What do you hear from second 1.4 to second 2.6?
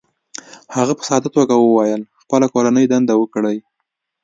وویل: "خپله